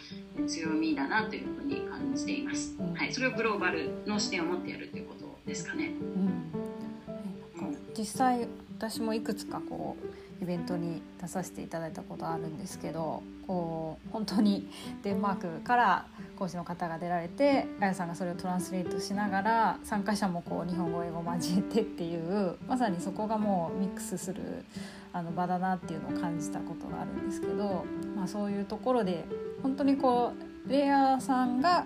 [0.48, 2.76] 強みだなというふうに感じています。
[2.96, 5.92] はい、それをグローバルの視点を持ってやるということですかね。
[6.00, 14.70] うん、実際私もいくつかこうイベントに出させていただいたことあるんですけどこう本当に
[15.04, 16.06] デンマークから
[16.38, 24.64] 講師の方が出られてあやさんがそれをトランスレートしながら参加者もこう日本語英語交えてっていうまさにそこがもうミックスする
[25.12, 29.26] あの場だなっていうのを感じたことがあるんですけど、まあ、そういうところで
[29.64, 30.34] 本当にこ
[30.66, 31.86] うレイヤーさんが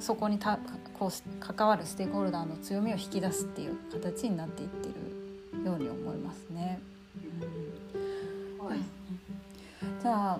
[0.00, 0.58] そこにた
[0.98, 1.10] こう
[1.40, 6.80] 関わるステークホルダーの強みを引き出すっていう形になっていってるように思いますね。
[10.00, 10.38] じゃあ、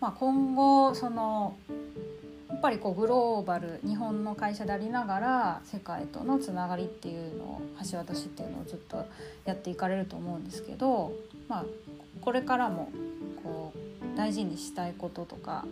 [0.00, 1.56] まあ、今後その
[2.48, 9.04] やっぱりこうグローバル日本の会社でありながら世界とのつながりっていうのを橋渡しっていうのをずっと
[9.44, 11.12] やっていかれると思うんですけど、
[11.48, 11.64] まあ、
[12.20, 12.90] これからも
[13.42, 15.64] こう大事にしたいこととか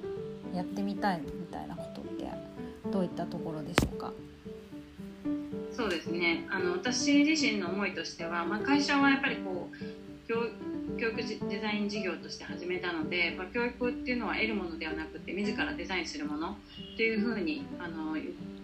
[0.54, 2.28] やってみたいみたいなことって
[2.92, 4.12] どういったところでしょうか？
[5.72, 6.46] そうですね。
[6.50, 9.76] あの私自身の思いとしては、まあ、会社はやっぱりこう
[10.28, 16.56] 教育デザイン事業として始めたので、まあ、教育っていうのは得るものではなくて自らデザインするもの
[16.96, 18.16] というふうにあの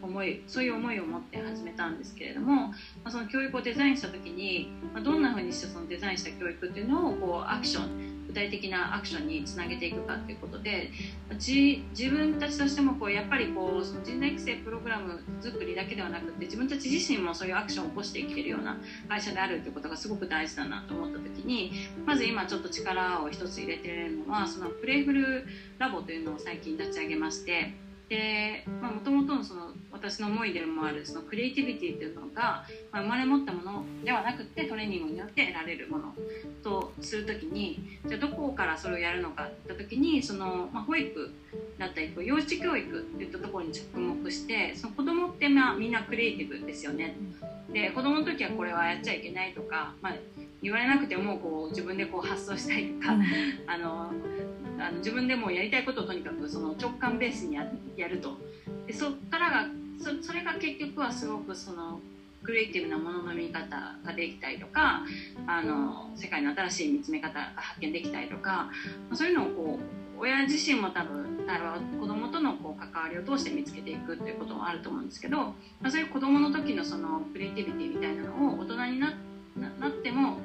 [0.02, 10.90] 思いそういう思いを持って始めたんですけれども、まあ、その教育をデザインした時に、まあ、どんなふうにしてそのデザインした教育っていうのをこうアクション具体的なアクションにつなげていくかっていうことで
[11.34, 21.72] 自分たちとしてもこうやっぱりこう人材育成プログラム作りだけではなくて自分たち自身もそういうアクションを起こしていけるような会社であるということがすごく大事だなと思った時に
[22.06, 25.44] まず今ちょっと力を一つ入れてるのはそのプレイフル
[25.78, 27.74] ラボというのを最近立ち上げまして
[28.08, 36.14] でもともとのその私の思いでもあるそのクリエイティビティっていうのが、まあ、生まれ持ったものではなくてトレーニングによって得られるもの
[36.62, 41.32] とする時にじゃあどこからそれをやるのかって言った時にその、まあ、保育
[41.78, 47.16] だったり幼児教育っていったところに着目してその子供ってまあみんなクリエイティブですよね。
[47.72, 50.14] で子供の時はこれはやっちゃいけないとか、まあ、
[50.60, 53.16] 言われなくてもこう自分でこう発想したりとか、
[53.66, 54.12] あの
[54.88, 58.36] あの自分でもやりたいことをとにかくその直感ベースにやると。
[58.86, 59.66] でそっからが
[59.98, 62.00] そそれが結局はすごくその
[62.42, 65.02] クリエイティブなものの見方ができたりとか
[65.46, 68.70] あの世界の新しい見つめ方が発見できたりとか
[69.12, 69.78] そういうのをこ
[70.18, 75.54] う親自身も多分対話子供とのこう関わりを通して見つけていくっていうこともあると思うんですけど、ま
[75.84, 79.14] あ、そういう子供の時のそのクリエイティビティみたいなのを大人にな
[79.56, 80.38] なっても、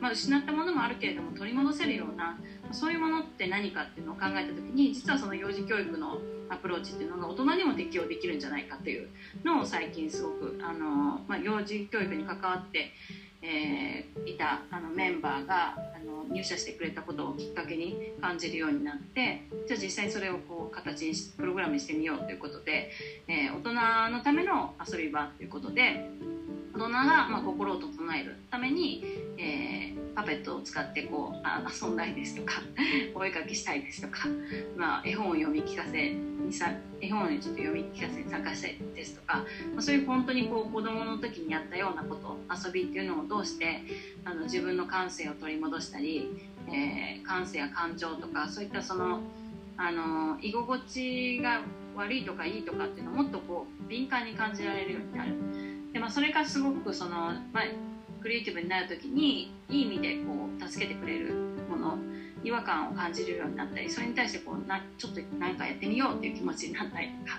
[0.00, 2.38] まあ、失ったものもあるけれども取り戻せるような
[2.72, 6.18] そういうものって何かっていうのを考えた時に実はその幼児教育の
[6.50, 9.08] アプローチっていうのが大人にも適用できるんじゃないかという
[9.44, 12.92] のを最近すごくあの、まあ、幼児教育に関わって、
[13.42, 22.90] えー、いたあのメンバーがあの入社してくれたことをきっかけに感じるようになってじゃあ実際にそれをこう形にプログラムにしてみようということで、
[23.28, 23.60] えー、大
[24.08, 26.10] 人のための遊び場ということで
[26.78, 29.04] 人が、まあ、心を整えるために、
[29.36, 32.62] えー、パペットを使ってこうあ遊んだりですとか
[33.14, 34.28] お絵かきしたいですとか、
[34.76, 36.70] まあ、絵本を読み聞かせにさ
[37.00, 39.38] 絵本をちょっと読み聞かせに参加したりですとか、
[39.74, 43.82] まあ、そういう本当にこう子どもの時にやったようなこと遊びっていうのを通して
[44.24, 46.28] あの自分の感性を取り戻したり、
[46.68, 49.20] えー、感性や感情とかそういったその
[49.76, 51.62] あの居心地が
[51.94, 55.67] 悪いとかいいとかっていうのをもっとこう敏感に感じられるようになる。
[55.92, 57.64] でまあ、それがすごくその、まあ、
[58.20, 61.34] クリエイティブになる時にいい意味でこう助けてくれる
[61.68, 61.98] もの
[62.44, 67.38] 違和感を感じるようになったりそれに対してこうなちょっと何かやってみようっていう気持ちになったりとか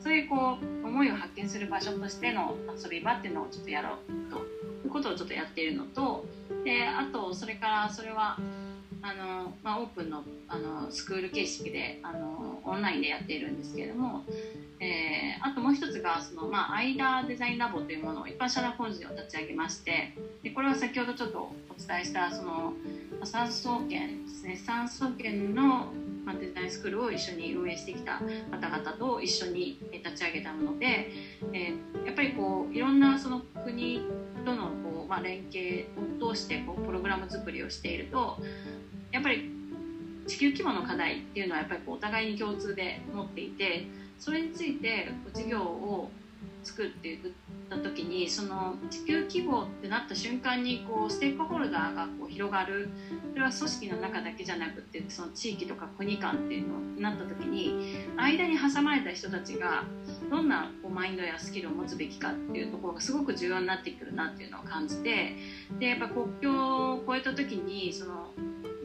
[0.00, 4.38] そういうこう思いを発見する場所としての遊び場っていうのをちょっとやろうと
[4.86, 6.26] いうことをちょっとやっているのと
[6.64, 8.38] であとそれからそれは
[9.02, 14.24] あの、まあ、オープンのあのスクール形式であのオンラインでやっているんですけれども
[14.78, 22.74] えー、あともう一つがその、まあ、アイダーデザインラボというものを一般社団法人を立ち上げましてでこれは先ほどちょっとお伝えしたその
[23.24, 24.56] 産総研ですね。
[24.56, 25.92] 産総研の
[26.24, 28.20] まデザインスクールを一緒に運営してきた
[28.50, 31.10] 方々と一緒に立ち上げたもので、
[31.52, 34.02] えー、やっぱりこういろんなその国
[34.44, 35.86] とのこう、まあ、連携
[36.20, 38.38] を通してこうプログラム作りをしていると
[39.16, 39.50] やっぱり
[40.26, 43.86] 地球規模の課題っていうのはやっぱりこうお互いに共通で持っていて
[44.18, 46.10] それについて事業を
[46.62, 47.32] 作っていっ
[47.70, 52.90] た時にその地球規模ってなった瞬間にこうステークホルダーがこう広がる
[53.32, 59.84] それは組織の中だけじゃなくてその地域とか国間っていうのになった時に間に挟まれた人たちが
[60.28, 65.36] どんなこうマインドやスキルを持つべきかっていうところがすごく重要になってくるなっていうのを感じて
[65.78, 66.50] でやっぱ国境
[66.94, 68.32] を越えた時にその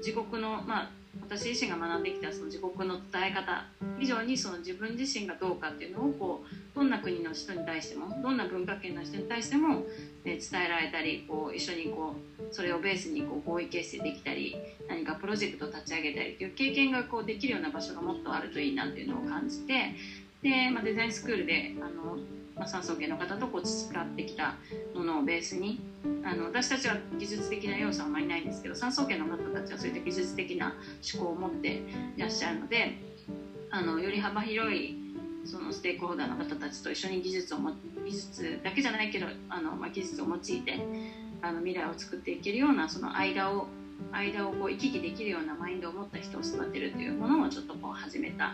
[0.01, 0.91] 自国のまあ
[1.21, 3.65] 私自身が学んできたその自国の伝え方
[3.99, 9.85] 以上にその自分自身がどうかっていうのをこうどんな国の人に対してもどんな文化圏の人に対しても、ね、
[10.23, 14.55] 伝えられたりこう一緒にこうそれをベースにこう合意形成できたり
[14.87, 19.93] 何かプロジェクトを立ち上げたりという経験がこうできるような場所がもっとあるといいなっていうのを感じて
[20.41, 22.17] で、まあ、デザインスクールであの
[22.61, 24.55] まあ、産総研の方とこう培ってきた
[24.93, 25.79] ものをベースに
[26.23, 30.75] あの私たちは技術的な要素はあまりないんですけど産総研の方たちはそういった技術的な
[31.13, 31.81] 思考を持って
[32.17, 32.97] いらっしゃるので
[33.71, 34.95] あのより幅広い
[35.43, 37.71] そのステークホルダーの方たちと一緒に技術をも
[38.05, 40.79] 技術だけじゃないけどあの、まあ、技術を用いて
[41.41, 43.67] あの未来を作っていけるようなその間を
[44.11, 48.53] 間をこう行き来できるようなマインドを持った人を育てるというものをちょっとこう始めた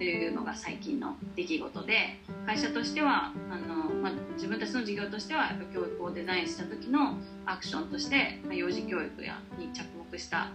[0.00, 10.52] というのが最近の出来事で会社としてはあの、まあ、自分たちの事業としてはやっぱ教育をデザインした時のアクションとして、まあ、幼児教育やに着目した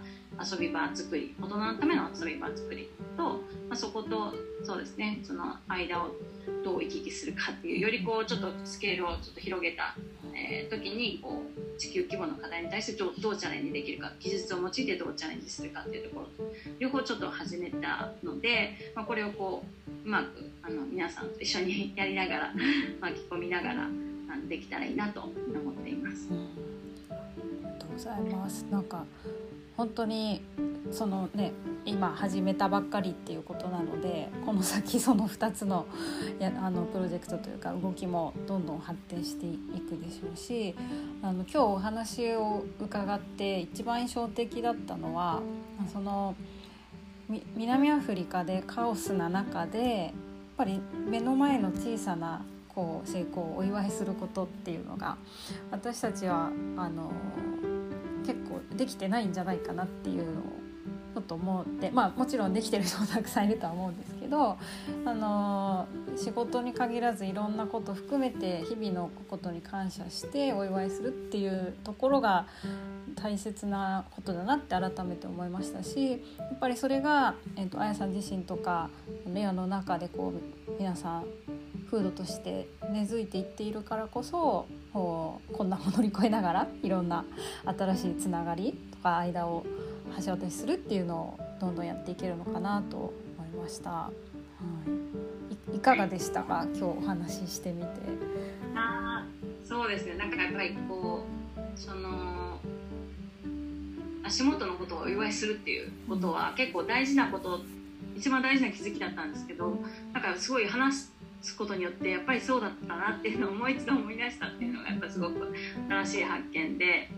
[0.52, 3.38] 遊び場作り大人のための遊び場作りと、ま
[3.70, 4.34] あ、そこと
[4.64, 6.10] そうですねその間を
[6.64, 9.94] どう行き来するかっていうよりこうちょっとスケールをちょっと広げた、
[10.36, 16.46] えー、時にこう地球規模の課題に対してどうチャレンジできるか技術を用いてどうチャレンジするかっていうところ
[16.78, 22.52] 両方ちょっと始めたので、まあ、これをこううまくあの皆さんと一緒にやりながら
[23.00, 23.88] 巻き込みながら
[24.48, 26.28] できたらいいなと思っています。
[27.10, 29.04] ありがとうございますなんか
[29.76, 30.42] 本当に
[30.90, 31.52] そのね
[31.84, 35.86] 今始めたばっかりっていうことなのでこの先その2つの
[36.38, 40.74] やあのプロジェクトというか動きもどんどん発展していくでしょうし
[41.22, 45.40] あの今日お話を伺って一番印象的だったのは
[45.92, 46.34] その
[47.56, 50.12] 南アフリカでカオスな中でやっ
[50.56, 55.16] ぱり目の前の小さなこう成功をお祝いすることっていうのが
[55.70, 57.10] 私たちはあの
[58.76, 60.44] できてないんじゃないかなっていうのを
[61.14, 64.58] ちょっと思ってまあもちろんできてる人もたくさんいるとは思うんですけど、
[65.06, 72.46] あの仕事に限らずいろんなこと含めて日々のことに感謝してお祝いするっていうところが
[73.14, 76.16] 大切なことだなって改めて思いましたしや
[76.54, 78.90] っぱりそれが、えーと、あやさん自身とか
[79.32, 80.34] レアの中でこ
[80.68, 81.24] う皆さん
[81.90, 84.66] 風土として根付いていっているからこそ
[84.96, 87.22] こう困難を乗り越えながらいろんな
[87.66, 89.66] 新しいつながりとか間を
[90.24, 93.90] 橋渡しするっていうのをどんどんやっていけるのかなと思いました。
[93.90, 94.10] は
[95.70, 96.66] い、いかがでしたか？
[96.74, 97.88] 今日お話ししてみて。
[98.74, 99.26] あ
[99.66, 101.24] そうですねなんかやっぱりこ
[101.58, 102.58] うその
[104.24, 107.60] 足元のことをお祝いするっていうことは結構大事なこと
[108.16, 109.76] 一番大事な気づきだったんですけど
[110.14, 111.10] だかすごい話
[111.42, 115.54] すことによってやっぱりそうだったなっていうのをもう一度思い出したっていうのがやっぱすごく
[115.88, 117.08] 新しい発見で、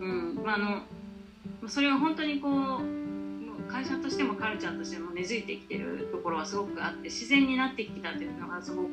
[0.00, 2.96] うんまあ、あのそれは本当にこう
[3.68, 8.88] 会社としてもカルチャーとしても根付いてきてるところはすごくあって自然になってきたっていうのがすごく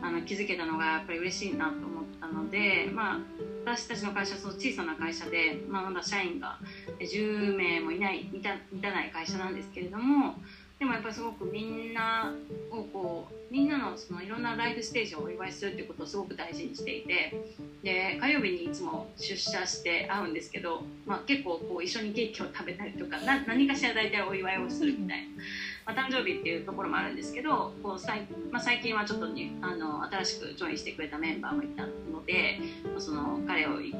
[0.00, 3.18] あの気づけたのがやっぱり嬉しいなと思ったので、まあ、
[3.64, 6.58] 私たちの会社はその小さな会社で、まあ、まだ社員が
[7.00, 10.36] 10名もいない満た満たない会社なんですけれども
[10.82, 12.34] でもやっぱりすごくみんな
[12.72, 17.32] をこうみんなのそのいろんなライフステージをお祝いするっていうことをすごく大事にしていて
[17.84, 25.26] で火曜日にいつも出社して会うんですけど、まあ、結構こう一緒にケーキを食べたりとかな何かしら大体お祝いをするみたいな。
[25.86, 32.58] まあ、誕生日っていうところもあるんですけどこうさい、まあ、最近はちょっとにあの新しくジョインしてくれたメンバーもいたので
[32.98, 33.92] その彼を迎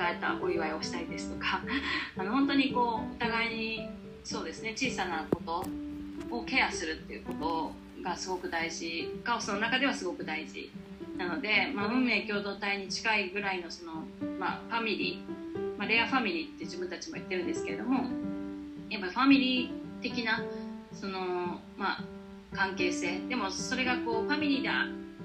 [0.00, 1.62] えたお祝いをしたりですとか
[2.16, 3.88] あの本当にこうお互いに
[4.22, 5.87] そうですね小さなこと
[6.30, 7.72] をケアするっていうこと
[8.02, 10.70] がすごく大事カオスの中ではすごく大事
[11.16, 14.04] なので、まあ、運命共同体に近いぐらいのその、
[14.38, 18.04] まあ、ファミリー、まあ、レアファミリーって自分たちも言ってるんですけれども
[18.88, 20.42] やっぱりファミリー的な
[20.92, 22.04] その、まあ、
[22.54, 24.68] 関係性でもそれがこうファミリーで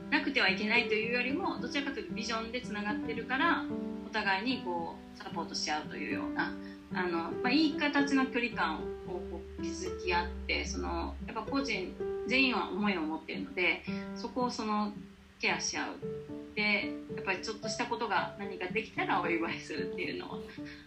[0.10, 3.64] なくてはいけないというよりもどちらかというとビジョンでつながってるから
[4.06, 6.54] お互いにこうサポートし合うというような
[6.94, 9.33] あの、まあ、いい形の距離感を
[9.64, 11.94] こう築き合ってそのやっぱ個人
[12.28, 13.84] 全員は思いを持ってるので
[14.16, 14.92] そこをその
[15.40, 15.96] ケアし合う。
[16.56, 20.44] でやっぱりちょっとしたことが何かできたらお祝いするっていうのを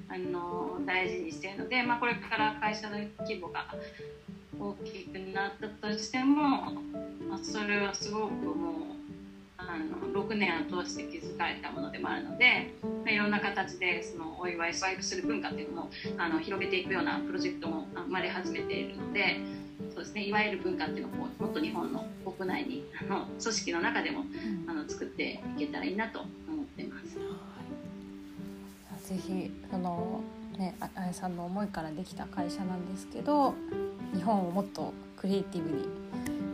[0.09, 3.75] あの大事にしてるので、まあ、これから会社の規模が
[4.57, 6.73] 大きくなったとしても、
[7.29, 8.96] まあ、それはすごくもう
[9.69, 19.41] あの6年を通して築かれたものでもあるので、まあ、いろんな形でそのお祝いスワイプする文化っていうのもあの広げていくようなプロジェクトも生まれ始めているので
[19.95, 24.25] そうですねいわゆる文化っていうのをもっと日本の国内にあの組織の中でも、
[24.67, 26.29] あの作っていけたらいいなと思
[26.63, 27.17] ってます。
[29.09, 30.21] ぜひその
[30.59, 33.55] ね、あやさんの思いからできた会社なんですけど
[34.15, 35.85] 日本をもっとクリエイティブに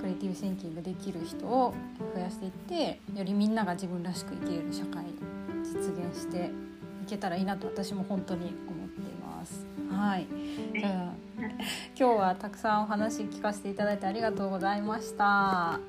[0.02, 1.72] クリエイティブシンキングできる人を
[2.12, 5.04] 増やしていってよりみんなが自分らしく生きれる社会
[5.62, 6.50] 実現して
[7.04, 9.64] いけたらいいなと私も本当に思っています。
[9.88, 10.26] はい、
[10.78, 11.12] じゃあ
[11.96, 15.74] 今日はたくさんお話聞かせていただいてありがとうございました。
[15.74, 15.80] あ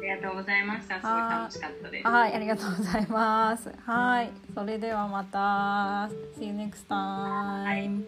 [0.00, 0.96] りがとうございました。
[0.96, 2.08] すごい楽しかったです。
[2.08, 3.72] はい、ありがとうございます。
[3.86, 6.10] はい、それではまた。
[6.36, 8.02] See you next time.